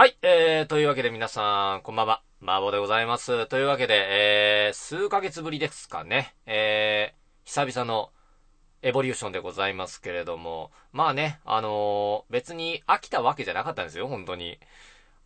[0.00, 2.22] はい、えー、というわけで皆さん、こんばんは。
[2.42, 3.46] 麻婆でございます。
[3.48, 6.34] というわけで、えー、数ヶ月ぶりですかね。
[6.46, 8.08] えー、久々の
[8.80, 14.58] エボリューションでございますけれども、まあね、あのー別に飽きたわけじゃなかったんですよ、本当に。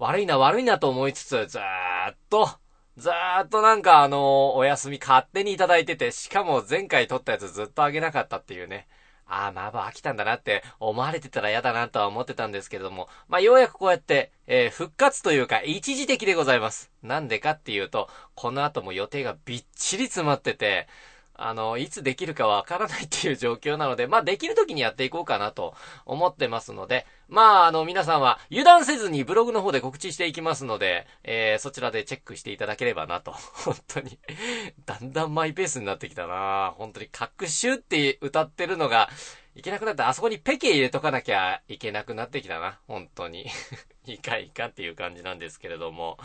[0.00, 2.48] 悪いな、悪いなと思いつつ、ずーっと、
[2.96, 4.20] ずーっとなんかあのー
[4.56, 8.88] お休み勝手にいただいてて、しかも前回撮ったやつずっとあげなかったっていうね。
[9.26, 16.90] ああ、まあまあ飽きたんだなって思われてたら嫌だなとは思ってたんですけれども、まあようやくこうやって、えー復活というか一時的でございます。
[17.02, 20.86] なんでかっていうと、この後も予定がびっちり詰まってて、
[21.34, 25.74] あの、いつできるかわからないっていう状況なので、 まあできる時にやっていこうかなと
[26.06, 33.32] 思ってますので、まああの皆さんは油断せずにブログの方で告知していきますので、えーそちらでチェックしていただければなと。
[33.32, 34.18] 本当に。
[34.86, 39.08] だんだんマイペースになってきたな本当に、各週って歌ってるのが、
[39.56, 40.08] いけなくなった。
[40.08, 42.78] あそこにペケ入れとかなきゃいけなくなってきたな。
[42.86, 43.46] 本当に。
[44.06, 46.18] いかいかっていう感じなんですけれども。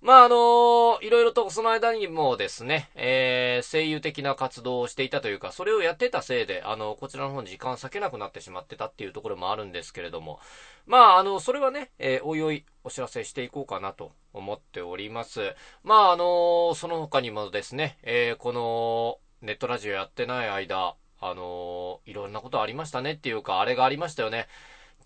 [0.00, 10.40] まあ、あのいろいろとその間にもですね、えー、声優的な活動をしていたというか、それをやってたせいで、あの、こちらの方に時間割けなくなってしまってたっていうところもあるんですけれども。
[10.86, 15.54] まあ、あの、それはね、えーおいおいお知らせしていこうかなと思っております。
[15.82, 24.48] まあ、あのその他にもですね、えーこの、ネットラジオやってない間、あのいろんなことありましたねっていうか、あれがありましたよね。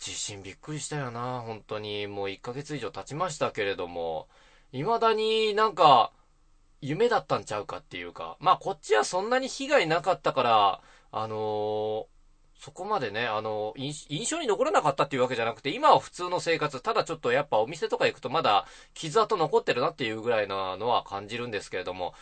[0.03, 2.07] 地震びっくりしたよな、本当に。
[2.07, 4.27] もう1ヶ月以上経ちましたけれども、
[4.73, 6.11] 未だになんか、
[6.81, 10.81] 夢だったんちゃうかっていうか、まあこっちはそんなに被害なかったから、
[11.11, 12.07] あの
[12.59, 22.13] そこまでね、あの、印印象に残らなかったっていうわけじゃなくて、今は普通の生活、ただちょっとやっぱお店とか行くとまだ傷跡残ってるなっていうぐらいなのは感じるんですけれども、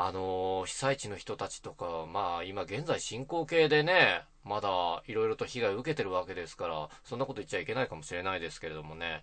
[0.00, 9.22] あの被災地の人たちとか、まあ今現在進行形でね、まだいろいろと被害を受けてるわけですから、そんなこと言っちゃいけないかもしれないですけれどもね、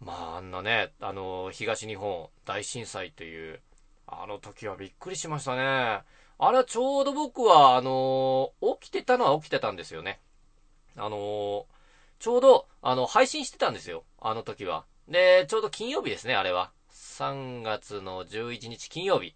[0.00, 3.60] まああんなね、あの東日本大震災という、
[4.06, 5.62] あの時はびっくりしましたね。
[5.64, 6.04] あ
[6.52, 10.20] れはちょうど僕は、あの起きてたのは起きてたんですよね。
[10.96, 11.66] あの
[12.20, 14.04] ちょうど、あの、配信してたんですよ。
[14.20, 14.84] あの時は。
[15.08, 16.70] で、ちょうど金曜日ですね、あれは。
[16.92, 19.34] 3月の11日金曜日。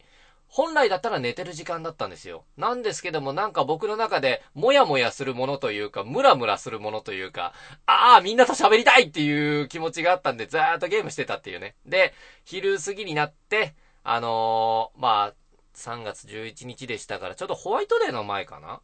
[0.48, 2.44] 本来だったら寝てる時間だったんですよ。
[2.56, 7.53] なんですけどもなんか僕の中で、もやもやするものというか、ムラムラするものというか、
[7.86, 11.76] ああ、みんなと喋りたいっていう気持ちがあったんで、ずーっとゲームしてたっていうね。
[11.87, 12.14] で、
[12.44, 15.34] 昼過ぎになって、あのーまあ、
[15.75, 18.81] 3月11日でしたから、ちょっとホワイトデーの前かな？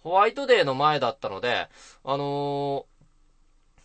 [0.00, 1.68] ホワイトデーの前だったので、
[2.02, 2.94] あのー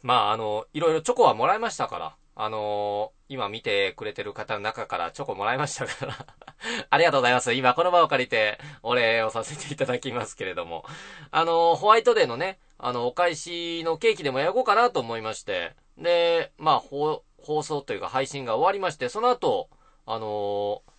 [0.02, 6.26] まあ、あのいろいろチョコはもらいましたから、あのー今見てくれてる方の中からチョコもらいましたから、
[6.90, 7.54] ありがとうございます。
[7.54, 10.84] 今この場を借りてお礼をさせていただきますけれども、
[11.32, 19.70] あのーホワイトデーのね、あの、お返しのケーキでも焼こうかなと思いまして、で、まあ、放放送というか配信が終わりまして、その後、
[20.06, 20.92] あのー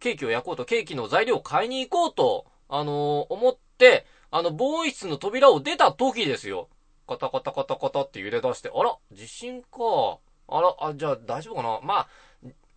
[0.00, 6.68] ケーキを焼こうと、ケーキの材料を買いに行こうと、あの思って、あの、防音室の扉を出た時ですよ。
[7.06, 10.18] カタカタカタカタって揺れ出して、あら、地震か。
[10.50, 11.80] あら、あ、じゃあ大丈夫かな？
[11.82, 12.06] ま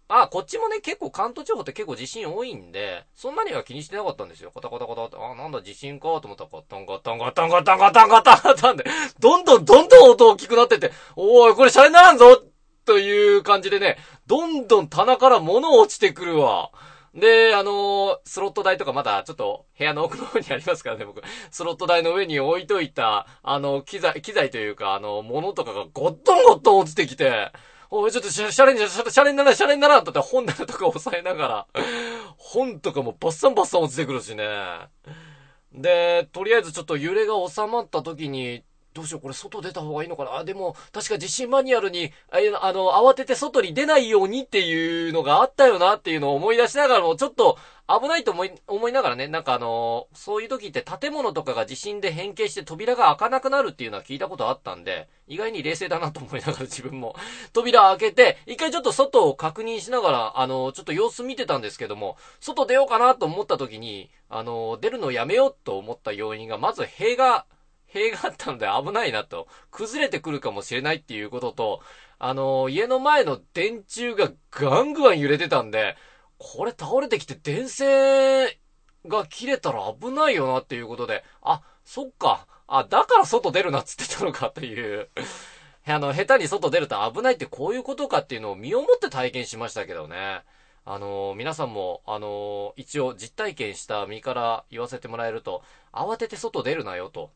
[0.09, 4.51] あ、あ、こっちもね、結構関東地方って結構地震多いんで、そんなには気にしてなかったんですよ。
[4.53, 8.85] カタカタカタって、あ、なんだ地震かと思ったら、ガタンガタンガタンガタンガタンガタンガタンで、
[9.19, 12.43] どんどんどんどん音大きくなってて、おい、これシャレならんぞ
[12.85, 13.97] という感じでね、
[14.27, 16.69] どんどん棚から物落ちてくるわ。
[17.13, 21.21] で、あのースロット台とかまだちょっと部屋の奥の方にありますからね、僕。
[21.51, 27.51] スロット台の上に置いといた、あの、機材、機材というか、あの、物とかがゴットンゴットン落ちてきて、
[27.91, 31.67] おい、ちょっとシャシャレに、シャシャレにならん、シャレにならんとって本棚とか押さえながら、
[32.37, 34.47] 本とかもバッサンバッサン落ちてくるしね。
[35.71, 38.63] で、とりあえずちょっと揺れが収まった時に、
[38.93, 40.35] どうしよう、これ外出た方がいいのかな？
[40.35, 57.15] あ、でも、確か地震マニュアルに、あの、慌てて外に出ないようにっていうのがあったよなっていうのを思い出しながらも、ちょっと危ないと思い、思いながらね、なんかあのそういう時って建物とかが地震で変形して扉が開かなくなるっていうのは聞いたことあったんで、意外に冷静だなと思いながら 自分も、
[57.51, 67.45] 扉開けて、一回ちょっと外を確認しながら、あのちょっと様子見てたんですけども、外出ようかなと思った時に、あの出るのをやめようと思った要因が、まず塀が、
[67.93, 71.81] 塀があったので危ないなと、崩れてくるかもしれないっていうことと、
[72.17, 75.95] あの家の前の電柱がガンガン揺れてたんで、
[76.37, 78.49] これ倒れてきて電線
[79.05, 82.47] が切れたら危ないよなっていうことで、あ、そっか。
[82.67, 85.09] あ、だから外出るなっつってたのかっていう。
[85.85, 90.41] あの、下手に外出ると危ないってこういうことかっていうのを身をもって体験しましたけどね。
[90.85, 97.31] あの、皆さんも、あの、一応実体験した身から言わせてもらえると、慌てて外出るなよと。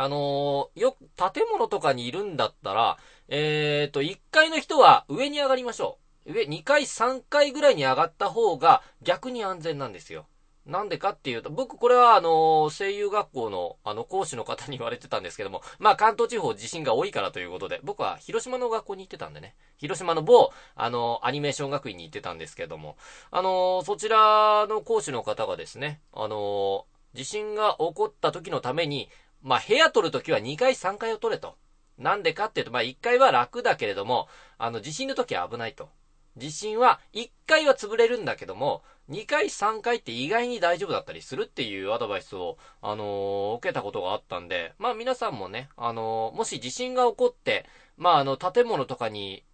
[0.00, 2.96] あのよ、建物とかにいるんだったら、
[3.28, 6.32] えっ、と、1階の人は上に上がりましょう。
[6.32, 10.24] 上、2階、3階ぐらいに上がった方が逆に安全なんですよ。
[10.64, 22.96] なんでかっていうと、僕これはあの、声優学校のあの講師の方に言われてたんですけども、まあ関東地方地震が多いからということで、僕は広島の学校に行ってたんでね、広島の某、あの、アニメーション学院に行ってたんですけども、
[23.30, 29.10] あの、そちらの講師の方がですね、あの、地震が起こった時のために、
[29.42, 31.56] まあ部屋取るときは2階3階を取れと。
[31.98, 34.28] なんでかっていうと、まあ1階は楽だけれども、
[34.58, 35.90] あの地震の時は危ないと。
[36.36, 47.66] 地震は1階は潰れるんだけども、2回、3回って意外に大丈夫だったりするっていうアドバイスを、あのー、受けたことがあったんで、まあ皆さんもね、あのー、もし地震が起こって、
[47.96, 49.44] まああの、建物とかに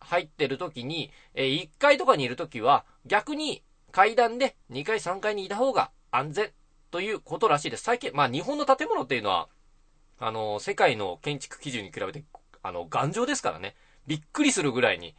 [0.00, 3.62] 入ってる時に、えー、1階とかにいる時は、逆に
[3.92, 6.52] 階段で2階、3階にいた方が安全
[6.94, 7.82] ということらしいです。
[7.82, 9.48] 最近、まあ日本の建物っていうのは、
[10.20, 12.22] あの、世界の建築基準に比べて、
[12.62, 13.74] あの、頑丈ですからね。
[14.06, 15.16] びっくりするぐらいに。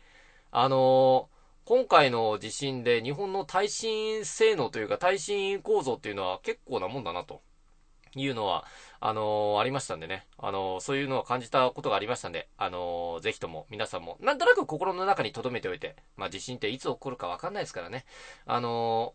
[0.51, 1.27] あの
[1.65, 7.41] 今回の地震で日本の耐震性能というか耐震構造っていうのは結構なもんだなと
[8.15, 8.63] いうのは、
[9.01, 10.27] あのー、ありましたんでね。
[10.37, 18.05] あのー、そういうのを感じたことがありましたんで、あのー、ぜひとも皆さんも、なんとなく心の中に留めておいて、まあ、地震っていつ起こるかわかんないですからね。
[18.45, 19.13] あの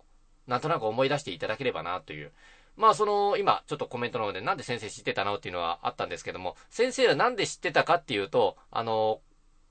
[0.50, 2.32] なんとなく思い出していただければなという。
[2.76, 9.20] まあその、今、ちょっとコメントの方でなんで先生知ってたのっていうのはあったんですけども、先生はなんで知ってたかっていうと、あの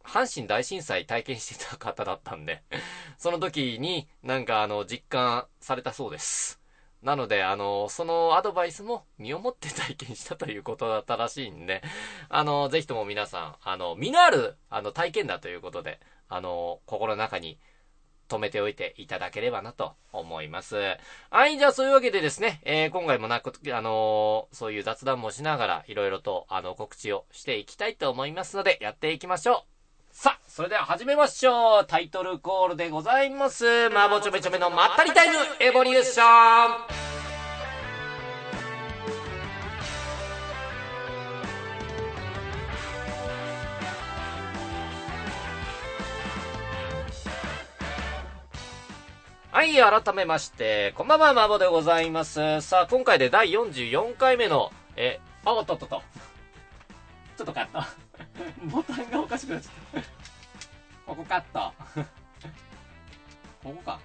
[0.04, 2.64] 阪神大震災体験してた方だったんで
[3.20, 6.60] その時になんかあの実感されたそうです。
[7.02, 11.82] なので、あの、そのアドバイスも身をもって体験したということだったらしいんで、
[12.28, 17.58] あの、ぜひとも皆さん、あの、身のある、あの、体験だということで、あの、心の中に
[18.30, 20.78] 止めておいていただければなと思います。
[21.30, 29.80] はい、じゃあそういうわけでですね、えー、今回もなく、あのー、そういう雑談もしながら、いろいろと、あの、告知をしていきたいと思いますので、やっていきましょう。
[30.12, 31.86] さあ、それでは始めましょう。
[31.88, 33.88] タイトルコールでございます。
[33.88, 37.19] 麻婆ちょめちょめのまったりタイムエボリューション。
[49.52, 52.62] はい、改めまして、こんばんは、麻婆でございます。
[52.62, 56.04] さあ、今回で第44回目の、え、あ、おっとっとっと。
[57.36, 57.84] ちょっとカット。
[58.70, 60.10] ボタンがおかしくなっちゃった。
[61.08, 61.74] ここカット。
[63.64, 64.00] ここか。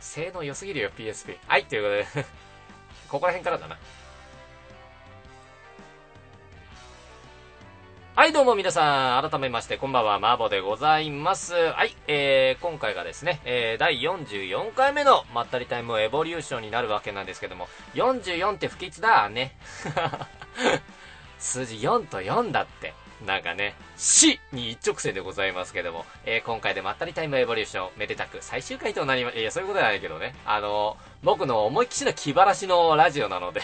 [0.00, 1.38] 性能良すぎるよ、PSP。
[1.46, 2.26] はい、ということで
[3.08, 3.78] ここら辺からだな。
[8.18, 11.54] はい、どうも皆さん、改めまして、こんばんは、マーボでございます。
[11.54, 19.56] はい、えー、今回がですね、えー、第44回目のまったりタイムエボリューションになるわけなんですけども、44って不吉だね。
[21.38, 22.92] 数字4と4だって。
[23.24, 30.34] なんかね、死に一直線でございますけども、えー、今回でまったりタイムエボリューション、めでたく最終回となりま、いや、そういうことじゃないけどね。
[30.44, 33.60] あのー僕の思いっきしの気晴らしのラジオなので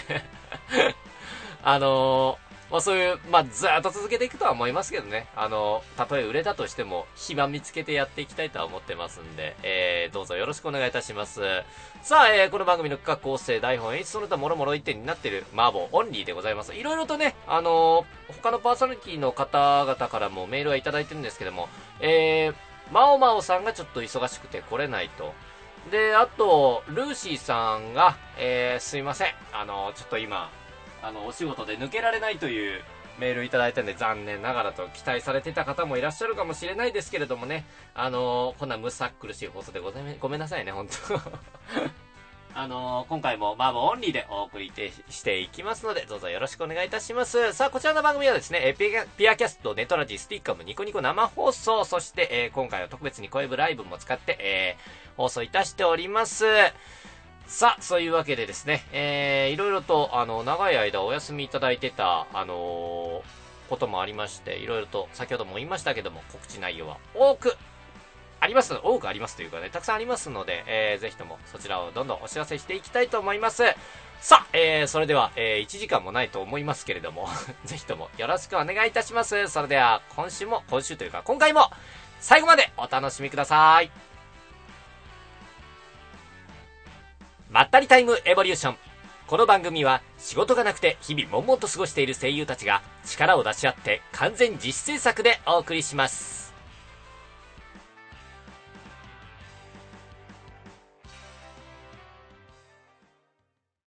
[1.63, 5.29] あのーまあそういう、まあずっと続けていくとは思いますけどね。
[5.37, 11.41] あの、たとえ売れたとしても、暇見つけてやっていきたいとは思ってますんで、えー、どうぞよろしくお願いいたします。
[12.03, 16.75] さあ、えー、この番組の企画構成、台本、演出その他もろもろ一点になっている、麻婆オンリーでございます。
[16.75, 21.69] いろいろとね、あのー、他のパーソナリティの方々からもメールはいただいてるんですけども、
[22.01, 22.55] えー、
[22.93, 25.33] まおまおさんがちょっと忙しくて来れないと。
[25.93, 29.29] で、あと、ルーシーさんが、えー、すいません。
[29.53, 30.51] あの、ちょっと今、
[31.05, 32.81] あの、お仕事で抜けられないという
[33.19, 41.21] メールいただいたんで残念ながらと期待されてた方もいらっしゃるかもしれないですけれどもね、あのー、こんなむさ苦しい放送でございま、ごめんなさいね、本当
[42.57, 44.73] あのー、今回もマーボオンリーでお送り
[45.11, 47.53] していきますので、どうぞよろしくお願いいたします。
[47.53, 56.47] さあ、こちらの番組はですね、ピアピアキャスト、ネトラジ、スティッカム、ニコニコ生放送、そして、えー、今回は特別に声ブライブも使って、えー、放送いたしております。
[57.47, 67.57] さあ、そういうわけでですね、えー、いろいろと、あの、長い間お休みいただいてた、あのー、こともありまして、いろいろと、先ほども言いましたけども、告知内容は多く
[68.41, 73.63] あります、多くありますというかね、たくさんありますので、えー、ぜひともそちらをどんどんお知らせしていきたいと思います。
[74.21, 77.29] さあ、えー、それでは、えー、1時間もないと思いますけれども、
[77.65, 79.49] ぜひともよろしくお願いいたします。
[79.49, 81.71] それでは、今週も、今週というか、今回も、
[82.21, 84.14] 最後までお楽しみください。
[87.55, 88.77] まったりタイムエボリューション。
[89.29, 96.34] この番組は仕事がなくて日々悶々と過ごしている声優たちが力を出し合って完全自主制作でお送りします。